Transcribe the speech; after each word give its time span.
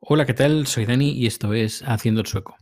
Hola, 0.00 0.26
¿qué 0.26 0.32
tal? 0.32 0.68
Soy 0.68 0.86
Dani 0.86 1.10
y 1.10 1.26
esto 1.26 1.52
es 1.54 1.82
Haciendo 1.82 2.20
el 2.20 2.26
Sueco. 2.28 2.56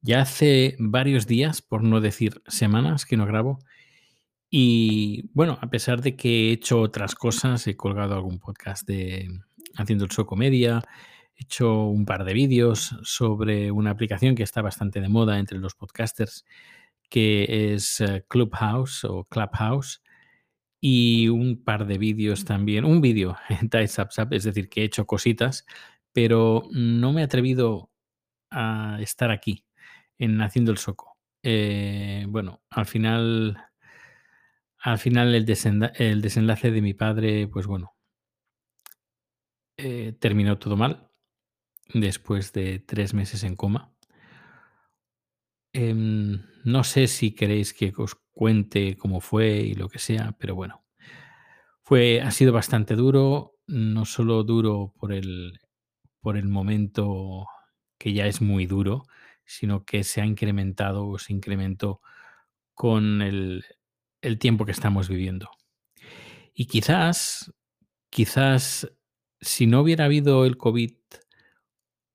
Ya 0.00 0.22
hace 0.22 0.74
varios 0.78 1.26
días, 1.26 1.60
por 1.60 1.82
no 1.84 2.00
decir 2.00 2.42
semanas, 2.46 3.04
que 3.04 3.18
no 3.18 3.26
grabo. 3.26 3.58
Y 4.48 5.28
bueno, 5.34 5.58
a 5.60 5.68
pesar 5.68 6.00
de 6.00 6.16
que 6.16 6.48
he 6.48 6.52
hecho 6.52 6.80
otras 6.80 7.14
cosas, 7.14 7.66
he 7.66 7.76
colgado 7.76 8.14
algún 8.14 8.38
podcast 8.38 8.88
de 8.88 9.28
Haciendo 9.76 10.06
el 10.06 10.10
Sueco 10.10 10.34
Media, 10.34 10.82
he 11.36 11.44
hecho 11.44 11.84
un 11.84 12.06
par 12.06 12.24
de 12.24 12.32
vídeos 12.32 12.96
sobre 13.02 13.70
una 13.70 13.90
aplicación 13.90 14.34
que 14.34 14.42
está 14.42 14.62
bastante 14.62 15.02
de 15.02 15.10
moda 15.10 15.38
entre 15.38 15.58
los 15.58 15.74
podcasters, 15.74 16.46
que 17.10 17.74
es 17.74 18.00
eh, 18.00 18.24
Clubhouse 18.28 19.04
o 19.04 19.24
Clubhouse, 19.24 20.02
y 20.80 21.28
un 21.28 21.62
par 21.62 21.86
de 21.86 21.98
vídeos 21.98 22.44
también, 22.44 22.84
un 22.86 23.02
vídeo 23.02 23.36
en 23.50 23.68
TypeSap, 23.68 24.32
es 24.32 24.44
decir, 24.44 24.70
que 24.70 24.80
he 24.80 24.84
hecho 24.84 25.06
cositas 25.06 25.66
pero 26.12 26.64
no 26.72 27.12
me 27.12 27.22
he 27.22 27.24
atrevido 27.24 27.90
a 28.50 28.98
estar 29.00 29.30
aquí, 29.30 29.64
en 30.18 30.40
Haciendo 30.40 30.72
el 30.72 30.78
Soco. 30.78 31.16
Eh, 31.42 32.24
bueno, 32.28 32.62
al 32.70 32.86
final, 32.86 33.56
al 34.78 34.98
final 34.98 35.34
el, 35.34 35.44
desenlace 35.46 36.70
de 36.70 36.82
mi 36.82 36.94
padre, 36.94 37.48
pues 37.48 37.66
bueno, 37.66 37.94
eh, 39.76 40.12
terminó 40.20 40.58
todo 40.58 40.76
mal 40.76 41.10
después 41.94 42.52
de 42.52 42.78
tres 42.78 43.14
meses 43.14 43.42
en 43.44 43.56
coma. 43.56 43.92
Em, 45.74 46.42
no 46.64 46.84
sé 46.84 47.06
si 47.06 47.34
queréis 47.34 47.72
que 47.72 47.92
os 47.96 48.16
cuente 48.32 48.96
cómo 48.96 49.20
fue 49.20 49.60
y 49.60 49.74
lo 49.74 49.88
que 49.88 49.98
sea, 49.98 50.36
pero 50.38 50.54
bueno, 50.54 50.84
fue, 51.82 52.20
ha 52.20 52.30
sido 52.30 52.52
bastante 52.52 52.94
duro, 52.94 53.56
no 53.66 54.04
solo 54.04 54.44
duro 54.44 54.94
por 54.98 55.12
el, 55.12 55.60
por 56.22 56.38
el 56.38 56.48
momento 56.48 57.46
que 57.98 58.14
ya 58.14 58.26
es 58.26 58.40
muy 58.40 58.66
duro, 58.66 59.04
sino 59.44 59.84
que 59.84 60.04
se 60.04 60.22
ha 60.22 60.26
incrementado 60.26 61.06
o 61.06 61.18
se 61.18 61.32
incrementó 61.32 62.00
con 62.74 63.20
el, 63.20 63.64
el 64.22 64.38
tiempo 64.38 64.64
que 64.64 64.72
estamos 64.72 65.08
viviendo. 65.08 65.50
Y 66.54 66.66
quizás, 66.66 67.52
quizás, 68.08 68.90
si 69.40 69.66
no 69.66 69.80
hubiera 69.80 70.06
habido 70.06 70.46
el 70.46 70.56
COVID, 70.56 70.94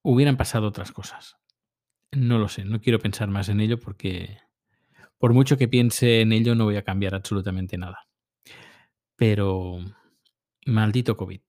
hubieran 0.04 0.38
pasado 0.38 0.68
otras 0.68 0.92
cosas. 0.92 1.38
No 2.12 2.40
lo 2.40 2.48
sé, 2.48 2.64
no 2.64 2.80
quiero 2.80 3.00
pensar 3.00 3.28
más 3.30 3.50
en 3.50 3.60
ello 3.60 3.78
porque 3.80 4.40
por 5.18 5.34
mucho 5.34 5.58
que 5.58 5.68
piense 5.68 6.22
en 6.22 6.32
ello 6.32 6.56
no 6.56 6.66
voy 6.66 6.78
a 6.78 6.84
cambiar 6.84 7.14
absolutamente 7.14 7.78
nada. 7.78 8.08
Pero 9.16 9.80
maldito 10.66 11.18
COVID. 11.18 11.42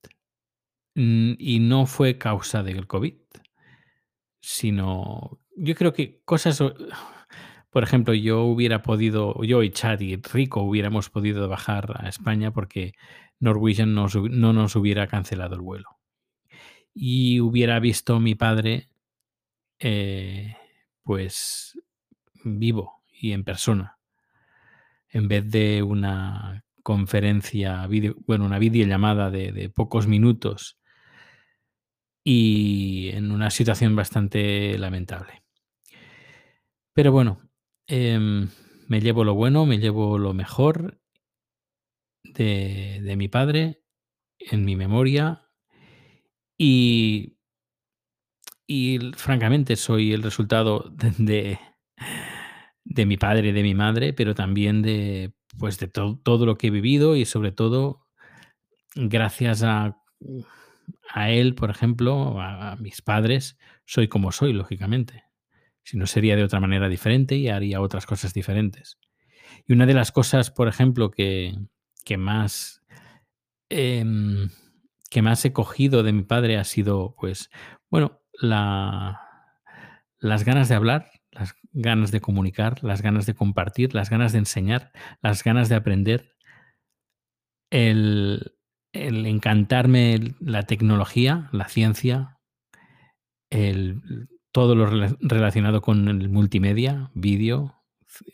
Mm, 0.99 1.35
y 1.39 1.61
no 1.61 1.87
fue 1.87 2.19
causa 2.19 2.65
del 2.65 2.89
COVID, 2.89 3.15
sino 4.41 5.39
yo 5.57 5.77
creo 5.77 5.93
que 5.93 6.21
cosas, 6.25 6.61
por 7.71 7.85
ejemplo, 7.85 8.15
yo 8.15 8.43
hubiera 8.43 8.83
podido, 8.83 9.41
yo 9.45 9.63
y 9.63 9.71
Chad 9.71 10.01
y 10.01 10.17
Rico 10.17 10.63
hubiéramos 10.63 11.09
podido 11.09 11.49
bajar 11.49 11.95
a 12.05 12.09
España 12.09 12.53
porque 12.53 12.95
Norwegian 13.39 13.95
no 13.95 14.09
nos 14.53 14.75
hubiera 14.75 15.07
cancelado 15.07 15.55
el 15.55 15.61
vuelo. 15.61 15.89
Y 16.93 17.39
hubiera 17.39 17.79
visto 17.79 18.19
mi 18.19 18.35
padre, 18.35 18.91
eh, 19.79 20.57
pues, 21.05 21.79
vivo 22.43 23.05
y 23.09 23.33
en 23.33 23.45
persona, 23.45 23.99
en 25.11 25.29
vez 25.29 25.49
de 25.49 25.85
una 25.85 26.65
conferencia, 26.83 27.87
video, 27.87 28.17
bueno, 28.27 28.47
una 28.47 28.59
videollamada 28.59 29.31
de, 29.31 29.53
de 29.53 29.71
pocos 29.71 30.09
minutos 30.09 30.78
y 32.31 33.09
en 33.15 33.33
una 33.33 33.49
situación 33.49 33.97
bastante 33.97 34.77
lamentable. 34.77 35.45
Pero 36.93 37.11
bueno, 37.11 37.41
em, 37.87 38.51
me 38.87 39.01
llevo 39.01 39.25
lo 39.25 39.33
bueno, 39.33 39.65
me 39.65 39.79
llevo 39.79 40.19
lo 40.19 40.35
mejor 40.35 41.01
de, 42.23 43.15
mi 43.17 43.29
padre 43.29 43.83
en 44.39 44.67
mi 44.67 44.77
memoria 44.77 45.49
y, 46.59 47.39
y 48.67 48.99
francamente 49.17 49.77
soy 49.77 50.13
el 50.13 50.23
resultado 50.23 50.93
de, 51.17 51.59
de, 52.85 53.07
mi 53.07 53.17
padre 53.17 53.49
y 53.49 53.53
de 53.53 53.63
mi 53.63 53.75
madre, 53.75 54.13
pero 54.13 54.35
también 54.35 54.83
de, 54.83 55.33
pues 55.59 55.79
de 55.79 55.89
todo 55.89 56.45
lo 56.45 56.59
que 56.59 56.67
he 56.67 56.71
vivido 56.71 57.17
y 57.17 57.25
sobre 57.25 57.53
todo 57.53 58.07
gracias 58.95 59.63
a 59.63 60.03
a 61.11 61.31
él, 61.31 61.55
por 61.55 61.71
ejemplo, 61.71 62.41
a, 62.41 62.77
mis 62.77 63.03
padres, 63.03 63.59
soy 63.85 64.09
como 64.09 64.33
soy, 64.33 64.53
lógicamente. 64.53 65.25
Si 65.83 65.97
no 65.97 66.07
sería 66.07 66.37
de 66.37 66.45
otra 66.45 66.61
manera 66.61 66.89
diferente 66.89 67.37
y 67.37 67.49
haría 67.49 67.81
otras 67.81 68.07
cosas 68.07 68.35
diferentes. 68.35 68.99
Y 69.67 69.73
una 69.73 69.87
de 69.87 69.95
las 69.95 70.13
cosas, 70.13 70.51
por 70.51 70.69
ejemplo, 70.69 71.11
que, 71.11 71.57
más 72.17 72.83
em, 73.71 74.51
que 75.11 75.23
más 75.23 75.45
he 75.45 75.53
cogido 75.53 76.03
de 76.03 76.13
mi 76.13 76.23
padre 76.23 76.59
ha 76.59 76.65
sido, 76.65 77.15
pues, 77.19 77.51
bueno, 77.91 78.21
la, 78.33 79.21
las 80.19 80.45
ganas 80.45 80.69
de 80.69 80.75
hablar, 80.75 81.11
las 81.31 81.55
ganas 81.73 82.11
de 82.11 82.21
comunicar, 82.21 82.83
las 82.83 83.03
ganas 83.03 83.27
de 83.27 83.35
compartir, 83.35 83.95
las 83.95 84.11
ganas 84.11 84.33
de 84.33 84.39
enseñar, 84.39 84.93
las 85.23 85.45
ganas 85.45 85.69
de 85.69 85.77
aprender, 85.77 86.35
el, 87.71 88.58
el 89.07 89.27
encantarme 89.27 90.35
la 90.41 90.65
tecnología, 90.65 91.49
la 91.53 91.69
ciencia, 91.69 92.39
el, 93.51 94.01
todo 94.53 94.75
lo 94.75 94.87
relacionado 95.21 95.81
con 95.81 96.09
el 96.09 96.29
multimedia, 96.29 97.11
vídeo, 97.15 97.75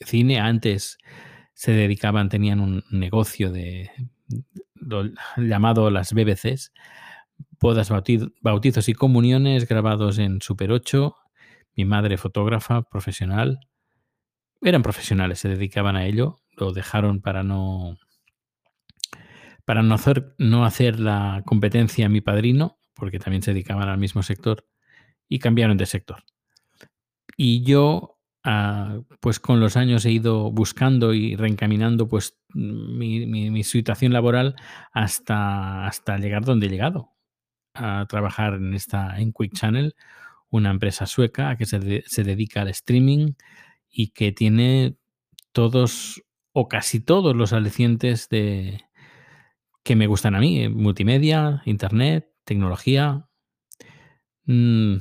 cine. 0.04 0.40
Antes 0.40 0.98
se 1.52 1.72
dedicaban, 1.72 2.28
tenían 2.28 2.60
un 2.60 2.84
negocio 2.90 3.52
de 3.52 3.90
llamado 5.36 5.90
las 5.90 6.12
BBCs, 6.12 6.72
bodas, 7.60 7.90
bautizos 8.40 8.88
y 8.88 8.94
comuniones 8.94 9.66
grabados 9.68 10.18
en 10.18 10.40
Super 10.40 10.72
8. 10.72 11.14
Mi 11.76 11.84
madre 11.84 12.16
fotógrafa 12.16 12.82
profesional. 12.82 13.58
Eran 14.62 14.82
profesionales, 14.82 15.40
se 15.40 15.48
dedicaban 15.48 15.96
a 15.96 16.06
ello. 16.06 16.40
Lo 16.56 16.72
dejaron 16.72 17.20
para 17.20 17.42
no 17.42 17.98
para 19.64 19.82
no 19.82 19.94
hacer, 19.94 20.34
no 20.38 20.64
hacer 20.64 21.00
la 21.00 21.42
competencia 21.46 22.06
a 22.06 22.08
mi 22.10 22.20
padrino, 22.20 22.78
porque 22.94 23.18
también 23.18 23.42
se 23.42 23.52
dedicaban 23.52 23.88
al 23.88 23.98
mismo 23.98 24.22
sector, 24.22 24.66
y 25.28 25.38
cambiaron 25.38 25.76
de 25.76 25.86
sector. 25.86 26.24
Y 27.36 27.62
yo, 27.62 28.18
ah, 28.44 29.00
pues 29.20 29.40
con 29.40 29.60
los 29.60 29.76
años 29.76 30.04
he 30.04 30.12
ido 30.12 30.50
buscando 30.52 31.14
y 31.14 31.36
reencaminando 31.36 32.08
pues 32.08 32.38
mi, 32.54 33.64
situación 33.64 34.12
laboral 34.12 34.54
hasta, 34.92 35.86
hasta 35.86 36.18
llegar 36.18 36.44
donde 36.44 36.66
he 36.66 36.70
llegado, 36.70 37.12
a 37.74 38.06
trabajar 38.08 38.54
en 38.54 38.74
esta 38.74 39.18
en 39.18 39.32
Quick 39.32 39.54
Channel, 39.54 39.96
una 40.50 40.70
empresa 40.70 41.06
sueca 41.06 41.56
que 41.56 41.66
se, 41.66 42.04
se 42.06 42.22
dedica 42.22 42.62
al 42.62 42.68
streaming 42.68 43.32
y 43.90 44.08
que 44.08 44.30
tiene 44.30 44.96
todos 45.52 46.22
o 46.52 46.68
casi 46.68 47.00
todos 47.00 47.34
los 47.34 47.52
alicientes 47.52 48.28
de, 48.28 48.84
que 49.84 49.96
me 49.96 50.06
gustan 50.06 50.34
a 50.34 50.40
mí, 50.40 50.60
eh, 50.60 50.68
multimedia, 50.68 51.62
internet, 51.66 52.32
tecnología. 52.44 53.28
Mm, 54.46 54.96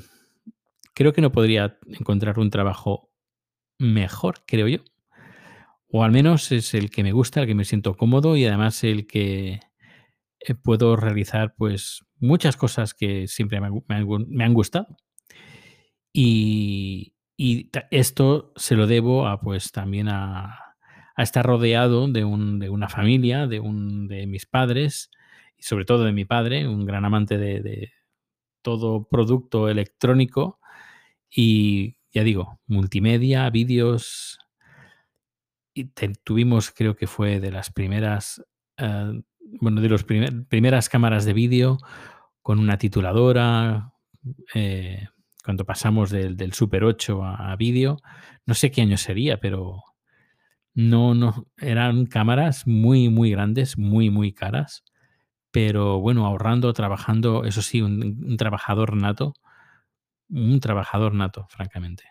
creo 0.94 1.14
que 1.14 1.22
no 1.22 1.32
podría 1.32 1.80
encontrar 1.88 2.38
un 2.38 2.50
trabajo 2.52 3.10
mejor, 3.80 4.44
creo 4.46 4.68
yo. 4.68 4.80
O 5.88 6.04
al 6.04 6.12
menos 6.12 6.52
es 6.52 6.74
el 6.74 6.90
que 6.90 7.04
me 7.04 7.14
gusta, 7.14 7.42
el 7.42 7.48
que 7.48 7.56
me 7.56 7.66
siento 7.66 7.96
cómodo 7.96 8.36
y 8.36 8.46
además 8.46 8.84
el 8.84 9.08
que 9.08 9.62
eh, 10.40 10.56
puedo 10.56 10.96
realizar 10.98 11.56
pues 11.56 12.04
muchas 12.20 12.58
cosas 12.58 12.94
que 12.94 13.28
siempre 13.28 13.62
me, 13.62 13.68
han, 13.96 14.54
gustado. 14.54 14.88
Y, 16.12 17.16
y, 17.38 17.70
esto 17.90 18.54
se 18.58 18.76
lo 18.76 18.86
debo 18.86 19.28
a 19.28 19.40
pues 19.40 19.72
también 19.72 20.10
a, 20.10 20.63
a 21.16 21.24
estar 21.24 21.46
rodeado 21.46 22.08
de, 22.08 22.26
un, 22.26 22.60
de 22.60 22.70
una 22.70 22.90
familia, 22.90 23.48
de, 23.48 23.60
un, 23.60 24.08
de 24.08 24.26
mis 24.28 24.46
padres 24.46 25.12
y 25.58 25.64
sobre 25.64 25.86
todo 25.86 26.04
de 26.04 26.12
mi 26.12 26.26
padre, 26.26 26.68
un 26.68 26.86
gran 26.86 27.06
amante 27.06 27.38
de, 27.38 27.92
todo 28.62 29.08
producto 29.10 29.68
electrónico 29.70 30.60
y 31.30 31.98
ya 32.14 32.24
digo, 32.24 32.62
multimedia, 32.66 33.50
vídeos. 33.50 34.40
Y 35.74 35.86
tuvimos, 36.24 36.72
creo 36.72 36.96
que 36.96 37.08
fue 37.08 37.40
de 37.40 37.52
las 37.52 37.72
primeras, 37.72 38.44
eh, 38.78 39.22
bueno, 39.60 39.82
de 39.82 39.90
las 39.90 40.04
primeras 40.04 40.88
cámaras 40.88 41.26
de 41.26 41.34
vídeo 41.34 41.78
con 42.42 42.60
una 42.60 42.78
tituladora. 42.78 43.92
Eh, 44.54 45.08
cuando 45.44 45.66
pasamos 45.66 46.10
del, 46.10 46.38
del 46.38 46.54
Super 46.54 46.86
8 46.86 47.24
a, 47.24 47.52
a 47.52 47.56
vídeo, 47.58 47.98
no 48.46 48.54
sé 48.54 48.72
qué 48.72 48.82
año 48.82 48.96
sería, 48.96 49.42
pero 49.42 49.84
no, 50.74 51.14
no, 51.14 51.48
eran 51.58 52.06
cámaras 52.06 52.66
muy, 52.68 53.10
muy 53.10 53.32
grandes, 53.32 53.78
muy, 53.78 54.10
muy 54.10 54.34
caras, 54.34 54.84
pero 55.52 56.00
bueno, 56.00 56.26
ahorrando, 56.26 56.74
trabajando, 56.74 57.46
eso 57.46 57.62
sí, 57.62 57.82
un, 57.82 58.38
trabajador 58.38 58.96
nato, 58.96 59.36
un 60.30 60.60
trabajador 60.60 61.14
nato, 61.14 61.48
francamente. 61.50 62.06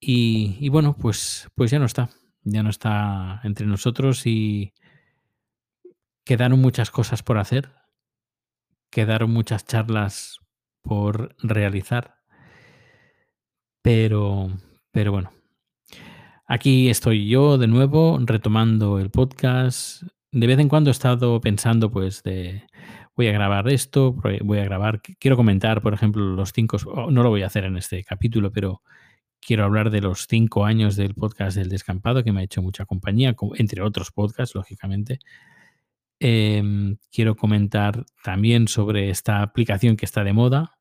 Y, 0.00 0.56
y 0.60 0.68
bueno, 0.68 0.96
pues, 0.96 1.48
pues 1.56 1.70
ya 1.72 1.80
no 1.80 1.86
está, 1.86 2.10
ya 2.44 2.62
no 2.62 2.70
está 2.70 3.40
entre 3.42 3.66
nosotros 3.66 4.26
y 4.26 4.72
quedaron 6.24 6.60
muchas 6.60 6.90
cosas 6.92 7.22
por 7.24 7.38
hacer, 7.38 7.72
quedaron 8.90 9.32
muchas 9.32 9.64
charlas 9.64 10.38
por 10.82 11.34
realizar, 11.42 12.18
pero, 13.82 14.50
pero 14.92 15.10
bueno, 15.10 15.32
aquí 16.48 16.88
estoy 16.88 17.28
yo 17.28 17.58
de 17.58 17.68
nuevo 17.68 18.18
retomando 18.24 18.98
el 18.98 19.10
podcast. 19.10 20.02
De 20.32 20.46
vez 20.46 20.58
en 20.58 20.68
cuando 20.68 20.90
he 20.90 20.92
estado 20.92 21.40
pensando, 21.40 21.90
pues, 21.90 22.22
de 22.22 22.64
voy 23.14 23.28
a 23.28 23.32
grabar 23.32 23.68
esto, 23.68 24.12
voy 24.12 24.58
a 24.58 24.64
grabar, 24.64 25.02
quiero 25.02 25.36
comentar, 25.36 25.82
por 25.82 25.92
ejemplo, 25.92 26.24
los 26.24 26.52
cinco, 26.52 26.78
no 27.10 27.22
lo 27.22 27.30
voy 27.30 27.42
a 27.42 27.46
hacer 27.46 27.64
en 27.64 27.76
este 27.76 28.04
capítulo, 28.04 28.52
pero 28.52 28.82
quiero 29.40 29.64
hablar 29.64 29.90
de 29.90 30.00
los 30.00 30.26
cinco 30.28 30.64
años 30.64 30.96
del 30.96 31.14
podcast 31.14 31.56
del 31.56 31.68
descampado, 31.68 32.24
que 32.24 32.32
me 32.32 32.40
ha 32.40 32.44
hecho 32.44 32.62
mucha 32.62 32.86
compañía, 32.86 33.34
entre 33.56 33.82
otros 33.82 34.12
podcasts, 34.12 34.54
lógicamente. 34.54 35.18
Em, 36.20 36.96
quiero 37.12 37.36
comentar 37.36 38.04
también 38.24 38.68
sobre 38.68 39.10
esta 39.10 39.42
aplicación 39.42 39.96
que 39.96 40.04
está 40.04 40.24
de 40.24 40.32
moda 40.32 40.78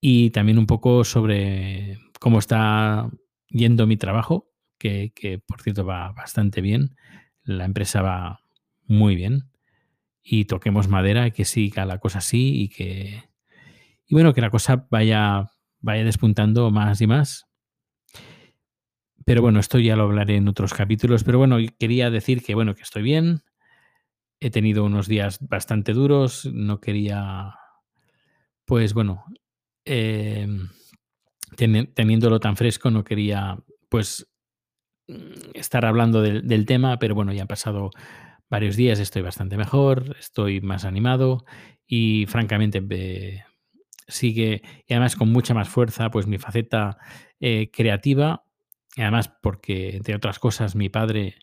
y 0.00 0.30
también 0.30 0.58
un 0.58 0.66
poco 0.66 1.04
sobre 1.04 1.98
cómo 2.20 2.38
está 2.38 3.10
yendo 3.48 3.86
mi 3.86 3.96
trabajo, 3.96 4.47
que, 4.78 5.12
que 5.14 5.38
por 5.38 5.60
cierto 5.60 5.84
va 5.84 6.12
bastante 6.12 6.60
bien. 6.60 6.96
La 7.42 7.64
empresa 7.64 8.02
va 8.02 8.40
muy 8.86 9.16
bien 9.16 9.50
y 10.22 10.44
toquemos 10.44 10.88
madera, 10.88 11.30
que 11.30 11.44
siga 11.44 11.86
la 11.86 11.98
cosa 11.98 12.18
así 12.18 12.62
y 12.62 12.68
que, 12.68 13.24
y 14.06 14.14
bueno, 14.14 14.34
que 14.34 14.40
la 14.40 14.50
cosa 14.50 14.86
vaya, 14.90 15.50
vaya 15.80 16.04
despuntando 16.04 16.70
más 16.70 17.00
y 17.00 17.06
más. 17.06 17.46
Pero 19.24 19.42
bueno, 19.42 19.60
esto 19.60 19.78
ya 19.78 19.96
lo 19.96 20.04
hablaré 20.04 20.36
en 20.36 20.48
otros 20.48 20.72
capítulos. 20.72 21.22
Pero 21.22 21.38
bueno, 21.38 21.58
quería 21.78 22.10
decir 22.10 22.42
que 22.42 22.54
bueno, 22.54 22.74
que 22.74 22.82
estoy 22.82 23.02
bien. 23.02 23.42
He 24.40 24.50
tenido 24.50 24.84
unos 24.84 25.06
días 25.06 25.38
bastante 25.46 25.92
duros. 25.92 26.46
No 26.46 26.80
quería, 26.80 27.54
pues 28.64 28.94
bueno, 28.94 29.24
eh, 29.84 30.46
teniéndolo 31.56 32.40
tan 32.40 32.56
fresco, 32.56 32.90
no 32.90 33.04
quería, 33.04 33.58
pues, 33.88 34.26
estar 35.54 35.84
hablando 35.84 36.22
del, 36.22 36.66
tema. 36.66 36.98
Pero 36.98 37.14
bueno, 37.14 37.32
ya 37.32 37.42
han 37.42 37.48
pasado 37.48 37.90
varios 38.48 38.76
días, 38.76 38.98
estoy 39.00 39.22
bastante 39.22 39.56
mejor, 39.56 40.16
estoy 40.18 40.60
más 40.60 40.84
animado 40.84 41.44
y 41.86 42.26
francamente 42.26 42.80
sigue, 44.06 44.62
y 44.86 44.92
además 44.92 45.16
con 45.16 45.30
mucha 45.30 45.54
más 45.54 45.68
fuerza, 45.68 46.10
pues 46.10 46.26
mi 46.26 46.38
faceta 46.38 46.98
eh, 47.40 47.70
creativa, 47.70 48.44
y 48.96 49.02
además 49.02 49.28
porque, 49.42 49.96
entre 49.96 50.14
otras 50.14 50.38
cosas, 50.38 50.74
mi 50.74 50.88
padre 50.88 51.36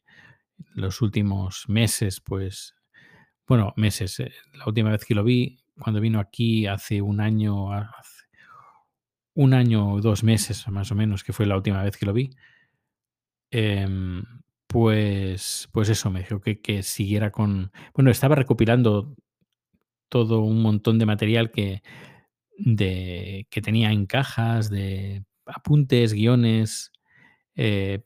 los 0.74 1.02
últimos 1.02 1.66
meses, 1.68 2.22
pues, 2.22 2.76
bueno, 3.48 3.74
meses, 3.78 4.20
eh, 4.20 4.32
la 4.54 4.66
última 4.66 4.90
vez 4.90 5.06
que 5.06 5.16
lo 5.16 5.24
vi, 5.24 5.60
cuando 5.80 6.02
vino 6.02 6.20
aquí 6.20 6.68
hace 6.68 7.02
un 7.02 7.22
año, 7.22 7.72
hace 7.72 8.26
un 9.34 9.54
año 9.54 9.94
o 9.94 10.02
dos 10.02 10.24
meses 10.24 10.68
más 10.70 10.92
o 10.92 10.96
menos, 10.96 11.24
que 11.24 11.34
fue 11.34 11.46
la 11.46 11.56
última 11.56 11.84
vez 11.84 11.98
que 11.98 12.06
lo 12.06 12.14
vi, 12.14 12.32
eh, 13.58 13.88
pues, 14.68 15.70
pues 15.72 15.88
eso, 15.88 16.12
me 16.12 16.20
dijo 16.20 16.42
que, 16.42 16.60
que 16.60 16.84
siguiera 16.84 17.32
con... 17.32 17.72
Bueno, 17.94 18.12
estaba 18.12 18.36
recopilando 18.36 19.16
todo 20.10 20.42
un 20.42 20.62
montón 20.62 21.00
de 21.00 21.06
material 21.06 21.52
que, 21.52 21.82
de, 22.58 23.48
que 23.50 23.62
tenía 23.62 23.94
en 23.94 24.08
cajas, 24.08 24.70
de 24.70 25.24
apuntes, 25.46 26.12
guiones, 26.12 26.92
eh, 27.56 28.04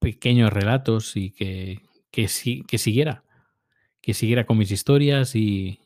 pequeños 0.00 0.52
relatos 0.52 1.16
y 1.16 1.30
que, 1.30 1.80
que, 2.10 2.28
si, 2.28 2.62
que 2.64 2.76
siguiera, 2.76 3.24
que 4.02 4.12
siguiera 4.12 4.44
con 4.44 4.58
mis 4.58 4.70
historias 4.70 5.34
y, 5.34 5.80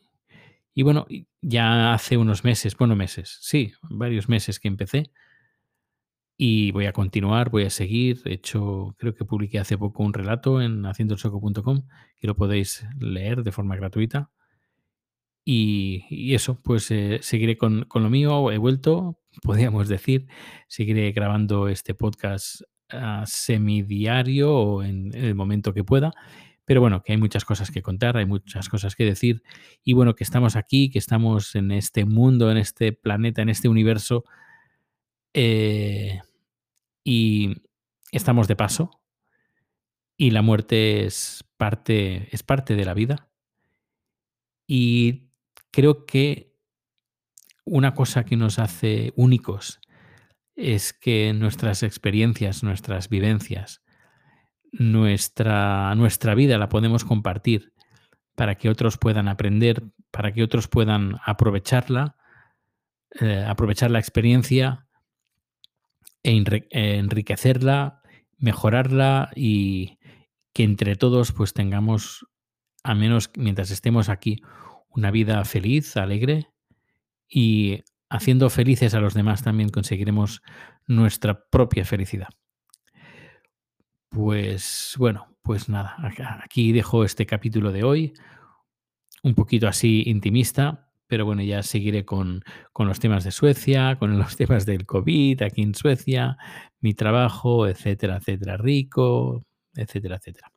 y 0.73 0.83
bueno, 0.83 1.07
ya 1.41 1.93
hace 1.93 2.17
unos 2.17 2.43
meses, 2.43 2.75
bueno, 2.75 2.97
meses, 2.97 3.37
sí, 3.39 3.71
varios 3.83 4.27
meses 4.27 4.59
que 4.59 4.67
empecé 4.67 5.09
y 6.37 6.71
voy 6.71 6.85
a 6.85 6.93
continuar, 6.93 7.49
voy 7.49 7.63
a 7.63 7.69
seguir. 7.69 8.21
De 8.23 8.33
hecho, 8.33 8.95
creo 8.97 9.15
que 9.15 9.25
publiqué 9.25 9.59
hace 9.59 9.77
poco 9.77 10.03
un 10.03 10.13
relato 10.13 10.61
en 10.61 10.85
haciendoelsoco.com 10.85 11.87
que 12.17 12.27
lo 12.27 12.35
podéis 12.35 12.85
leer 12.99 13.43
de 13.43 13.51
forma 13.51 13.75
gratuita. 13.75 14.31
Y, 15.45 16.33
eso, 16.33 16.59
pues 16.61 16.89
eh, 16.91 17.19
seguiré 17.21 17.55
con, 17.55 17.85
con, 17.85 18.03
lo 18.03 18.09
mío. 18.09 18.51
He 18.51 18.57
vuelto, 18.57 19.19
podríamos 19.43 19.87
decir. 19.87 20.27
Seguiré 20.67 21.11
grabando 21.11 21.67
este 21.69 21.93
podcast 21.93 22.61
uh, 22.91 23.25
semidiario 23.25 24.53
o 24.53 24.83
en 24.83 25.11
el 25.13 25.35
momento 25.35 25.73
que 25.73 25.83
pueda. 25.83 26.11
Pero 26.65 26.81
bueno, 26.81 27.03
que 27.03 27.13
hay 27.13 27.19
muchas 27.19 27.45
cosas 27.45 27.69
que 27.69 27.83
contar, 27.83 28.17
hay 28.17 28.25
muchas 28.25 28.69
cosas 28.69 28.95
que 28.95 29.05
decir. 29.05 29.43
Y 29.83 29.93
bueno, 29.93 30.15
que 30.15 30.23
estamos 30.23 30.55
aquí, 30.55 30.89
que 30.89 30.97
estamos 30.97 31.55
en 31.55 31.71
este 31.71 32.05
mundo, 32.05 32.49
en 32.51 32.57
este 32.57 32.91
planeta, 32.91 33.43
en 33.43 33.49
este 33.49 33.69
universo 33.69 34.25
eh, 35.37 36.21
y 37.03 37.61
estamos 38.11 38.47
de 38.47 38.55
paso. 38.55 39.01
Y 40.17 40.31
la 40.31 40.41
muerte 40.41 41.05
es 41.05 41.43
parte, 41.57 42.29
es 42.33 42.41
parte 42.41 42.75
de 42.75 42.85
la 42.85 42.93
vida. 42.93 43.29
Y 44.65 45.29
creo 45.71 46.05
que 46.05 46.55
una 47.65 47.93
cosa 47.93 48.23
que 48.23 48.37
nos 48.37 48.59
hace 48.59 49.11
únicos 49.17 49.81
es 50.55 50.93
que 50.93 51.33
nuestras 51.33 51.83
experiencias, 51.83 52.63
nuestras 52.63 53.09
vivencias, 53.09 53.83
nuestra, 54.71 55.93
nuestra 55.95 56.33
vida 56.33 56.57
la 56.57 56.69
podemos 56.69 57.03
compartir 57.03 57.73
para 58.35 58.55
que 58.55 58.69
otros 58.69 58.97
puedan 58.97 59.27
aprender, 59.27 59.83
para 60.11 60.31
que 60.31 60.43
otros 60.43 60.69
puedan 60.69 61.19
aprovecharla, 61.25 62.15
eh, 63.19 63.43
aprovechar 63.45 63.91
la 63.91 63.99
experiencia 63.99 64.84
enriquecerla, 66.25 68.01
mejorarla 68.37 69.31
y 69.35 69.99
que 70.53 70.63
entre 70.63 70.95
todos 70.95 71.31
pues 71.31 71.53
tengamos, 71.53 72.25
al 72.83 72.97
menos 72.97 73.29
mientras 73.37 73.71
estemos 73.71 74.09
aquí, 74.09 74.41
una 74.89 75.11
vida 75.11 75.43
feliz, 75.45 75.97
alegre 75.97 76.47
y 77.27 77.83
haciendo 78.09 78.49
felices 78.49 78.93
a 78.93 78.99
los 78.99 79.13
demás 79.13 79.43
también 79.43 79.69
conseguiremos 79.69 80.41
nuestra 80.87 81.47
propia 81.49 81.85
felicidad. 81.85 82.29
Pues 84.09 84.95
bueno, 84.97 85.37
pues 85.41 85.69
nada, 85.69 85.95
aquí 86.43 86.71
dejo 86.71 87.03
este 87.03 87.25
capítulo 87.25 87.71
de 87.71 87.83
hoy, 87.83 88.13
un 89.23 89.35
poquito 89.35 89.67
así 89.67 90.03
intimista, 90.05 90.84
pero 91.07 91.25
bueno, 91.25 91.41
ya 91.43 91.63
seguiré 91.63 92.05
con, 92.05 92.43
con, 92.73 92.87
los 92.87 92.99
temas 92.99 93.23
de 93.23 93.31
Suecia, 93.31 93.97
con 93.97 94.17
los 94.19 94.35
temas 94.35 94.65
del 94.65 94.85
COVID 94.85 95.41
aquí 95.43 95.61
en 95.61 95.75
Suecia, 95.75 96.37
mi 96.79 96.93
trabajo, 96.93 97.67
etcétera, 97.67 98.17
etcétera, 98.17 98.57
rico, 98.57 99.45
etcétera, 99.75 100.17
etcétera. 100.17 100.51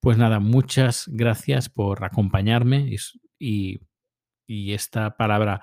Pues 0.00 0.18
nada, 0.18 0.40
muchas 0.40 1.06
gracias 1.08 1.68
por 1.68 2.04
acompañarme 2.04 2.88
y, 2.88 2.96
y, 3.38 3.80
y 4.46 4.72
esta 4.72 5.16
palabra 5.16 5.62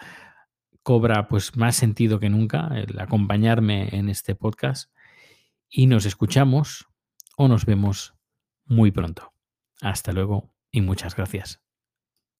cobra 0.83 1.27
pues 1.27 1.55
más 1.55 1.75
sentido 1.75 2.19
que 2.19 2.29
nunca, 2.29 2.69
el 2.73 2.99
acompañarme 2.99 3.89
en 3.95 4.09
este 4.09 4.35
podcast 4.35 4.91
y 5.69 5.87
nos 5.87 6.05
escuchamos 6.05 6.87
o 7.37 7.47
nos 7.47 7.65
vemos 7.65 8.15
muy 8.65 8.91
pronto. 8.91 9.33
Hasta 9.81 10.11
luego 10.11 10.53
y 10.71 10.81
muchas 10.81 11.15
gracias. 11.15 11.70